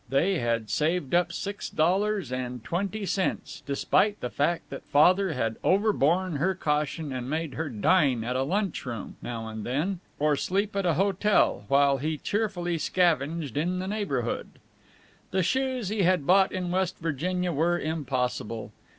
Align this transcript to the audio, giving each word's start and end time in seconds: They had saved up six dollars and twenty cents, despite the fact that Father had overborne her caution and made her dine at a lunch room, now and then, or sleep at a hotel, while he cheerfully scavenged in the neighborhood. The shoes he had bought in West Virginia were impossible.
They 0.09 0.39
had 0.39 0.71
saved 0.71 1.13
up 1.13 1.31
six 1.31 1.69
dollars 1.69 2.31
and 2.31 2.63
twenty 2.63 3.05
cents, 3.05 3.61
despite 3.67 4.19
the 4.19 4.31
fact 4.31 4.71
that 4.71 4.81
Father 4.85 5.33
had 5.33 5.57
overborne 5.63 6.37
her 6.37 6.55
caution 6.55 7.13
and 7.13 7.29
made 7.29 7.53
her 7.53 7.69
dine 7.69 8.23
at 8.23 8.35
a 8.35 8.41
lunch 8.41 8.83
room, 8.87 9.17
now 9.21 9.47
and 9.47 9.63
then, 9.63 9.99
or 10.17 10.35
sleep 10.35 10.75
at 10.75 10.87
a 10.87 10.95
hotel, 10.95 11.65
while 11.67 11.99
he 11.99 12.17
cheerfully 12.17 12.79
scavenged 12.79 13.55
in 13.55 13.77
the 13.77 13.87
neighborhood. 13.87 14.47
The 15.29 15.43
shoes 15.43 15.89
he 15.89 16.01
had 16.01 16.25
bought 16.25 16.51
in 16.51 16.71
West 16.71 16.97
Virginia 16.97 17.51
were 17.51 17.77
impossible. 17.79 18.71